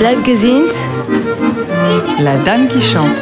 [0.00, 0.72] Bleibe sind
[2.20, 3.20] La dame qui chante.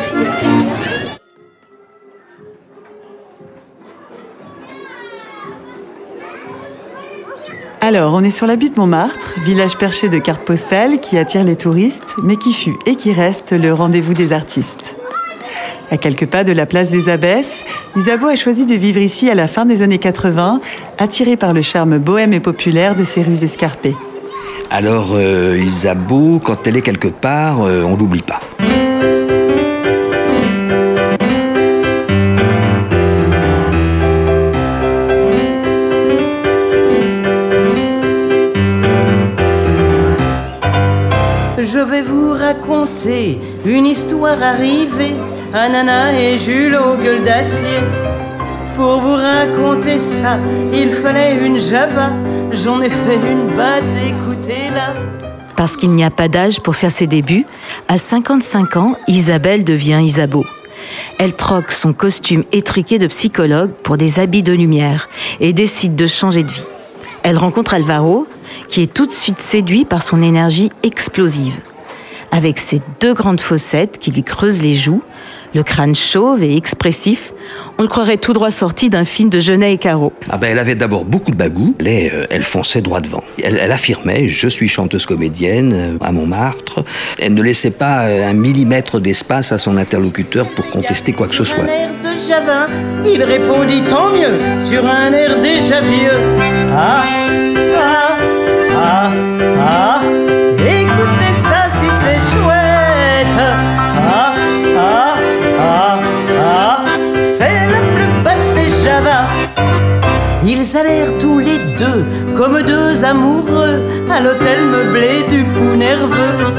[7.81, 11.57] Alors, on est sur la butte Montmartre, village perché de cartes postales qui attire les
[11.57, 14.95] touristes, mais qui fut et qui reste le rendez-vous des artistes.
[15.91, 17.65] À quelques pas de la place des Abbesses,
[17.97, 20.61] Isabeau a choisi de vivre ici à la fin des années 80,
[20.99, 23.97] attiré par le charme bohème et populaire de ses rues escarpées.
[24.71, 28.41] Alors, euh, Isabeau, quand elle est quelque part, euh, on l'oublie pas.
[41.59, 45.15] Je vais vous raconter une histoire arrivée
[45.55, 47.81] à Nana et Jules aux gueules d'acier.
[48.77, 50.39] Pour vous raconter ça,
[50.73, 52.11] il fallait une Java.
[52.51, 54.95] J'en ai fait une batte, écoutez-la.
[55.57, 57.45] Parce qu'il n'y a pas d'âge pour faire ses débuts,
[57.89, 60.45] à 55 ans, Isabelle devient Isabeau.
[61.19, 65.09] Elle troque son costume étriqué de psychologue pour des habits de lumière
[65.41, 66.67] et décide de changer de vie.
[67.23, 68.27] Elle rencontre Alvaro,
[68.69, 71.61] qui est tout de suite séduit par son énergie explosive.
[72.31, 75.03] Avec ses deux grandes fossettes qui lui creusent les joues,
[75.55, 77.33] le crâne chauve et expressif,
[77.79, 80.13] on le croirait tout droit sorti d'un film de Genet et Caro.
[80.29, 83.23] Ah ben, elle avait d'abord beaucoup de bagou, elle, euh, elle fonçait droit devant.
[83.43, 86.85] Elle, elle affirmait, je suis chanteuse comédienne euh, à Montmartre.
[87.19, 91.35] Elle ne laissait pas euh, un millimètre d'espace à son interlocuteur pour contester quoi que
[91.35, 91.65] ce soit.
[92.29, 92.67] Javin,
[93.07, 96.21] il répondit tant mieux sur un air déjà vieux.
[96.73, 97.05] Ah,
[97.77, 98.19] ah,
[98.77, 99.13] ah,
[99.59, 100.03] ah,
[100.59, 101.68] écoutez ça
[110.51, 116.55] Ils allèrent tous les deux comme deux amoureux à l'hôtel meublé du Pou nerveux.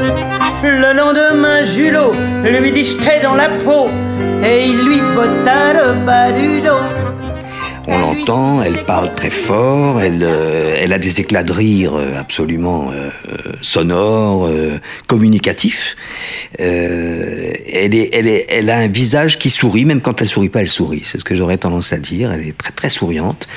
[0.62, 2.14] Le lendemain, Julot
[2.44, 3.90] lui dit jeter dans la peau
[4.46, 6.89] et il lui botta le bas du dos.
[7.92, 12.20] On l'entend, elle parle très fort, elle, euh, elle a des éclats de rire euh,
[12.20, 13.10] absolument euh,
[13.62, 14.78] sonores, euh,
[15.08, 15.96] communicatifs.
[16.60, 20.62] Elle, est, elle, est, elle a un visage qui sourit, même quand elle sourit pas,
[20.62, 21.02] elle sourit.
[21.04, 22.32] C'est ce que j'aurais tendance à dire.
[22.32, 23.48] Elle est très très souriante.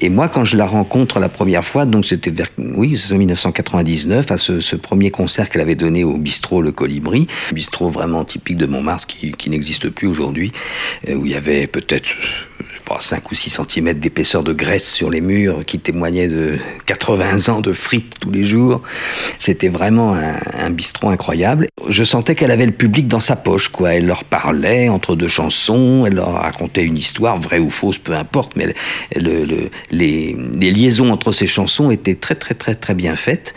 [0.00, 3.18] Et moi, quand je la rencontre la première fois, donc c'était vers, oui, c'est en
[3.18, 7.90] 1999, à ce, ce premier concert qu'elle avait donné au bistrot Le Colibri, un bistrot
[7.90, 10.52] vraiment typique de Montmartre qui, qui n'existe plus aujourd'hui,
[11.08, 12.14] où il y avait peut-être
[12.84, 17.52] pas, 5 ou 6 cm d'épaisseur de graisse sur les murs qui témoignaient de 80
[17.52, 18.82] ans de frites tous les jours.
[19.38, 21.68] C'était vraiment un, bistrot incroyable.
[21.88, 23.94] Je sentais qu'elle avait le public dans sa poche, quoi.
[23.94, 28.14] Elle leur parlait entre deux chansons, elle leur racontait une histoire, vraie ou fausse, peu
[28.14, 28.74] importe, mais
[29.14, 30.36] les,
[30.70, 33.54] liaisons entre ces chansons étaient très très très très bien faites.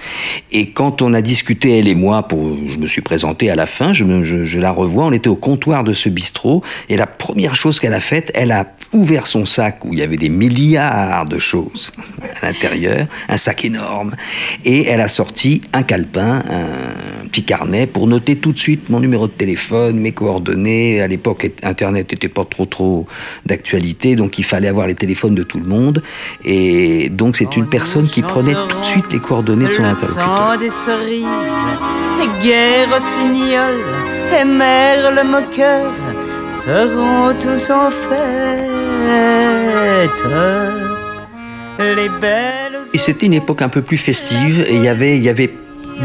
[0.52, 3.66] Et quand on a discuté, elle et moi, pour, je me suis présenté à la
[3.66, 7.80] fin, je la revois, on était au comptoir de ce bistrot, et la première chose
[7.80, 11.40] qu'elle a faite, elle a ouvert son sac où il y avait des milliards de
[11.40, 11.92] choses
[12.42, 14.14] à l'intérieur, un sac énorme,
[14.64, 19.00] et elle a sorti un calepin, un petit carnet pour noter tout de suite mon
[19.00, 21.02] numéro de téléphone, mes coordonnées.
[21.02, 23.08] À l'époque, Internet n'était pas trop trop
[23.46, 26.04] d'actualité, donc il fallait avoir les téléphones de tout le monde.
[26.44, 30.58] Et donc c'est une personne qui prenait tout de suite les coordonnées de son interlocuteur.
[30.60, 31.26] des cerises,
[34.40, 35.92] et mère le moqueur
[36.48, 38.87] seront tous en fête.
[41.80, 42.80] Les belles.
[42.94, 45.52] Et c'était une époque un peu plus festive et il y avait, y avait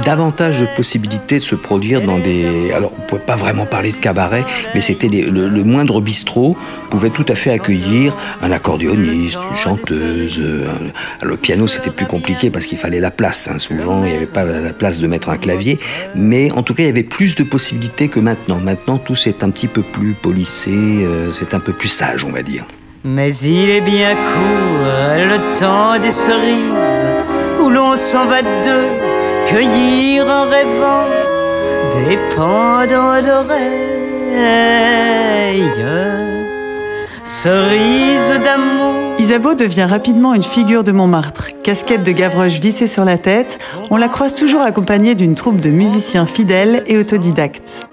[0.04, 2.72] davantage de possibilités de se produire dans des...
[2.72, 6.56] Alors, on ne pouvait pas vraiment parler de cabaret, mais c'était le, moindre bistrot
[6.90, 10.38] pouvait tout à fait accueillir un accordéoniste, une chanteuse.
[10.40, 10.66] euh,
[11.22, 13.48] le piano, c'était plus compliqué parce qu'il fallait la place.
[13.48, 13.58] hein.
[13.58, 15.78] Souvent, il n'y avait pas la place de mettre un clavier.
[16.14, 18.58] Mais en tout cas, il y avait plus de possibilités que maintenant.
[18.58, 22.32] Maintenant, tout c'est un petit peu plus polissé, euh, c'est un peu plus sage, on
[22.32, 22.66] va dire.
[23.04, 24.86] Mais il est bien court
[25.16, 26.56] le temps des cerises
[27.60, 28.86] où l'on s'en va deux
[29.46, 31.06] cueillir en rêvant
[31.94, 33.82] des pendants d'oreilles.
[37.24, 39.16] Cerises d'amour.
[39.18, 41.50] Isabeau devient rapidement une figure de Montmartre.
[41.64, 43.58] Casquette de Gavroche vissée sur la tête,
[43.90, 47.88] on la croise toujours accompagnée d'une troupe de musiciens fidèles et autodidactes.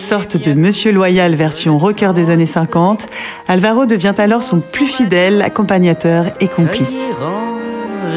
[0.00, 3.06] Sorte de Monsieur Loyal version rocker des années 50,
[3.48, 6.96] Alvaro devient alors son plus fidèle accompagnateur et complice.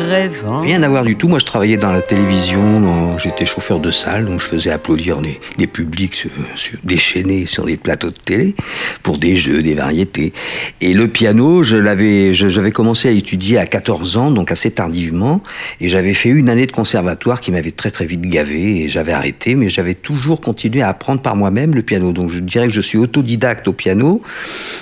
[0.10, 0.62] Rêvant.
[0.62, 1.28] Rien à voir du tout.
[1.28, 5.68] Moi, je travaillais dans la télévision, j'étais chauffeur de salle, donc je faisais applaudir les,
[5.68, 8.56] publics sur, déchaînés sur des plateaux de télé
[9.02, 10.34] pour des jeux, des variétés.
[10.82, 15.42] Et le piano, je l'avais, j'avais commencé à étudier à 14 ans, donc assez tardivement,
[15.80, 19.14] et j'avais fait une année de conservatoire qui m'avait très très vite gavé et j'avais
[19.14, 22.12] arrêté, mais j'avais toujours continué à apprendre par moi-même le piano.
[22.12, 24.22] Donc je dirais que je suis autodidacte au piano.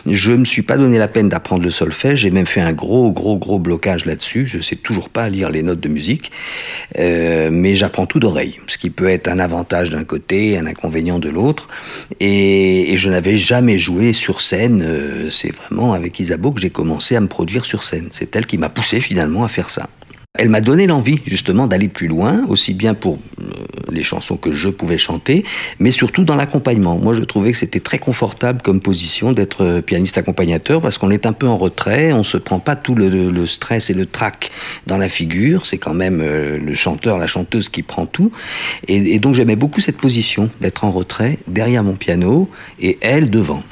[0.05, 2.19] Je me suis pas donné la peine d'apprendre le solfège.
[2.19, 4.45] J'ai même fait un gros gros gros blocage là-dessus.
[4.45, 6.31] Je sais toujours pas lire les notes de musique,
[6.99, 11.17] euh, mais j'apprends tout d'oreille, ce qui peut être un avantage d'un côté, un inconvénient
[11.19, 11.69] de l'autre.
[12.19, 14.83] Et, je n'avais jamais joué sur scène.
[14.85, 18.09] Euh, c'est vraiment avec Isabeau que j'ai commencé à me produire sur scène.
[18.11, 19.89] C'est elle qui m'a poussé finalement à faire ça.
[20.39, 23.49] Elle m'a donné l'envie justement d'aller plus loin, aussi bien pour euh,
[23.91, 25.43] les chansons que je pouvais chanter,
[25.77, 26.97] mais surtout dans l'accompagnement.
[26.97, 31.11] Moi, je trouvais que c'était très confortable comme position d'être euh, pianiste accompagnateur parce qu'on
[31.11, 34.51] est un peu en retrait, on se prend pas tout le, stress et le trac
[34.87, 35.65] dans la figure.
[35.65, 38.31] C'est quand même euh, le chanteur, la chanteuse qui prend tout.
[38.87, 42.49] Et, et donc j'aimais beaucoup cette position d'être en retrait derrière mon piano
[42.79, 43.63] et elle devant.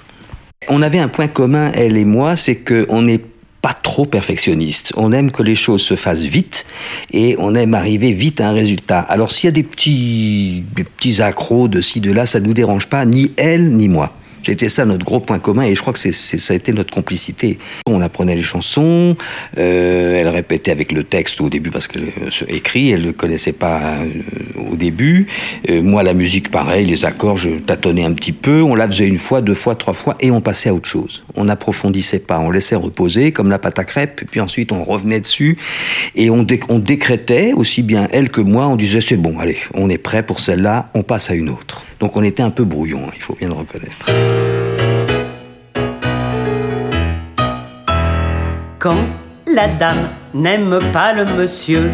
[0.68, 3.24] On avait un point commun, elle et moi, c'est qu'on est
[3.62, 4.94] pas trop perfectionniste.
[4.96, 6.66] On aime que les choses se fassent vite
[7.12, 9.00] et on aime arriver vite à un résultat.
[9.00, 12.46] Alors s'il y a des petits, des petits accros de ci, de là, ça ne
[12.46, 14.14] nous dérange pas, ni elle, ni moi.
[14.44, 17.58] C'était ça notre gros point commun et je crois que ça a été notre complicité.
[17.86, 19.16] On apprenait les chansons,
[19.58, 23.54] euh, elle répétait avec le texte au début parce qu'elle euh, écrit, elle ne connaissait
[23.54, 25.28] pas euh, au début.
[25.70, 28.62] Euh, moi la musique pareil, les accords, je tâtonnais un petit peu.
[28.62, 31.24] On la faisait une fois, deux fois, trois fois et on passait à autre chose.
[31.36, 35.20] On n'approfondissait pas, on laissait reposer comme la pâte à crêpes, puis ensuite on revenait
[35.20, 35.58] dessus
[36.16, 38.68] et on, on décrétait aussi bien elle que moi.
[38.68, 41.86] On disait c'est bon, allez, on est prêt pour celle-là, on passe à une autre.
[42.00, 44.10] Donc on était un peu brouillon, il faut bien le reconnaître.
[48.80, 48.98] Quand
[49.46, 51.92] la dame n'aime pas le monsieur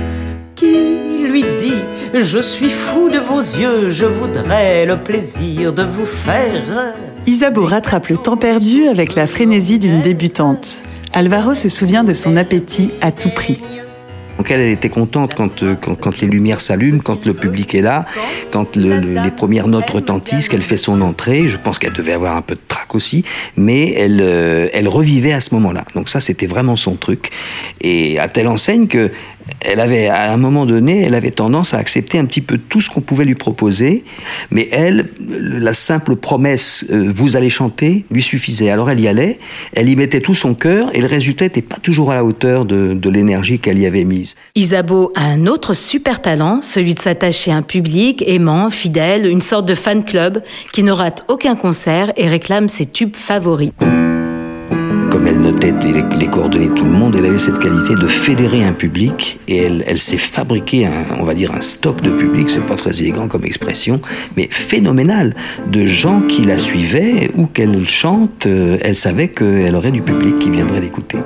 [0.55, 1.73] qui lui dit
[2.13, 6.93] Je suis fou de vos yeux, je voudrais le plaisir de vous faire.
[7.25, 10.83] Isabeau rattrape le temps perdu avec la frénésie d'une débutante.
[11.11, 13.59] Alvaro se souvient de son appétit à tout prix.
[14.37, 17.73] Donc elle, elle était contente quand, euh, quand, quand les lumières s'allument, quand le public
[17.73, 18.05] est là,
[18.51, 21.47] quand le, les premières notes retentissent, qu'elle fait son entrée.
[21.47, 23.23] Je pense qu'elle devait avoir un peu de trac aussi,
[23.55, 25.85] mais elle, euh, elle revivait à ce moment-là.
[25.95, 27.29] Donc ça, c'était vraiment son truc.
[27.81, 29.11] Et à telle enseigne que
[29.61, 32.81] elle avait, à un moment donné, elle avait tendance à accepter un petit peu tout
[32.81, 34.03] ce qu'on pouvait lui proposer,
[34.51, 38.69] mais elle, la simple promesse euh, vous allez chanter lui suffisait.
[38.69, 39.39] Alors elle y allait,
[39.73, 42.65] elle y mettait tout son cœur, et le résultat n'était pas toujours à la hauteur
[42.65, 44.35] de, de l'énergie qu'elle y avait mise.
[44.55, 49.41] Isabeau a un autre super talent, celui de s'attacher à un public aimant, fidèle, une
[49.41, 50.41] sorte de fan club
[50.73, 53.71] qui ne rate aucun concert et réclame ses tubes favoris
[55.15, 55.73] comme elle notait
[56.19, 59.63] les, coordonnées de tout le monde, elle avait cette qualité de fédérer un public et
[59.87, 63.29] elle, s'est fabriqué, un, on va dire, un stock de public, c'est pas très élégant
[63.29, 64.01] comme expression,
[64.35, 65.33] mais phénoménal,
[65.71, 70.37] de gens qui la suivaient ou qu'elle chante, euh, elle savait qu'elle aurait du public
[70.37, 71.19] qui viendrait l'écouter.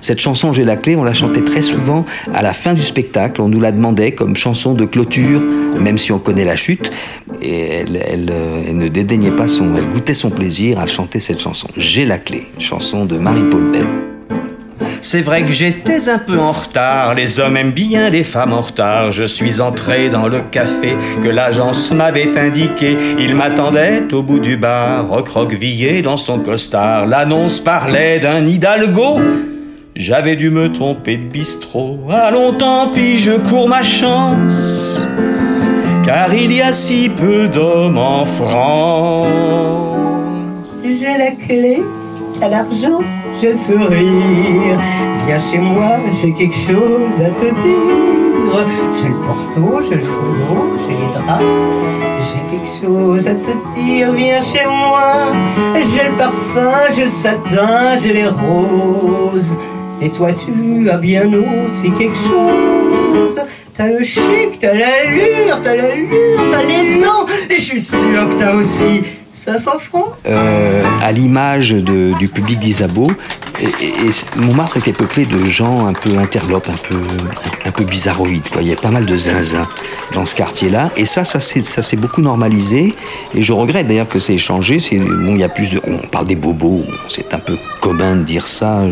[0.00, 3.40] Cette chanson J'ai la clé, on la chantait très souvent à la fin du spectacle.
[3.40, 5.40] On nous la demandait comme chanson de clôture,
[5.80, 6.90] même si on connaît la chute.
[7.48, 11.68] Et elle, euh, ne dédaignait pas son, elle goûtait son plaisir à chanter cette chanson.
[11.76, 13.86] J'ai la clé, chanson de Marie-Paul Bell.
[15.00, 18.62] C'est vrai que j'étais un peu en retard, les hommes aiment bien les femmes en
[18.62, 19.12] retard.
[19.12, 22.98] Je suis entré dans le café que l'agence m'avait indiqué.
[23.20, 27.06] Il m'attendait au bout du bar, recroquevillé dans son costard.
[27.06, 29.20] L'annonce parlait d'un hidalgo
[29.96, 31.98] j'avais dû me tromper de bistrot.
[32.10, 34.95] Allons, tant pis, je cours ma chance.
[36.06, 39.26] Car il y a si peu d'hommes en France.
[40.84, 41.82] J'ai la clé,
[42.38, 43.00] t'as l'argent,
[43.42, 44.78] le sourire.
[45.26, 48.64] Viens chez moi, j'ai quelque chose à te dire.
[48.94, 51.42] J'ai le porto, j'ai le fourneau, j'ai les draps.
[52.22, 55.32] J'ai quelque chose à te dire, viens chez moi.
[55.74, 59.56] J'ai le parfum, j'ai le satin, j'ai les roses.
[60.02, 61.30] Et toi, tu as bien
[61.64, 63.40] aussi quelque chose.
[63.74, 67.26] T'as le chic, t'as l'allure, t'as l'allure, t'as l'élan.
[67.50, 70.14] Et je suis sûr que t'as aussi 500 francs.
[70.26, 73.08] Euh, à l'image du public d'Isabeau,
[73.60, 77.00] et, Montmartre était peuplé de gens un peu interlopes, un peu,
[77.64, 78.48] un peu bizarroïdes.
[78.48, 78.62] Quoi.
[78.62, 79.66] Il y a pas mal de zinzins
[80.14, 80.90] dans ce quartier-là.
[80.96, 82.94] Et ça, ça s'est beaucoup normalisé.
[83.34, 84.78] Et je regrette d'ailleurs que c'est changé.
[84.92, 86.84] Bon, il y a plus de, on parle des bobos.
[87.08, 88.82] C'est un peu commun de dire ça.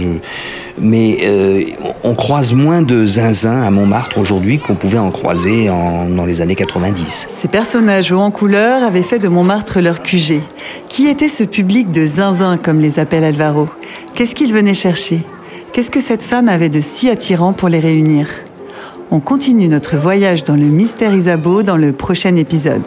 [0.78, 1.64] mais euh,
[2.02, 6.54] on croise moins de zinzins à Montmartre aujourd'hui qu'on pouvait en croiser dans les années
[6.54, 7.28] 90.
[7.30, 10.40] Ces personnages hauts en couleur avaient fait de Montmartre leur QG.
[10.88, 13.68] Qui était ce public de zinzins, comme les appelle Alvaro?
[14.14, 15.23] Qu'est-ce qu'ils venaient chercher?
[15.73, 18.28] Qu'est-ce que cette femme avait de si attirant pour les réunir?
[19.11, 22.83] On continue notre voyage dans le mystère Isabeau dans le prochain épisode.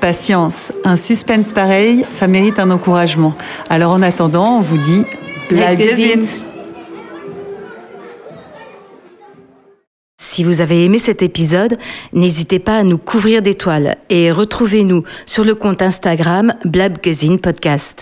[0.00, 3.34] Patience, un suspense pareil, ça mérite un encouragement.
[3.70, 5.04] Alors en attendant, on vous dit
[5.48, 6.22] Bleib bleib gesund.
[6.22, 6.46] gesund.
[10.18, 11.78] Si vous avez aimé cet épisode,
[12.12, 18.00] n'hésitez pas à nous couvrir d'étoiles et retrouvez-nous sur le compte Instagram Blabgazine Podcast.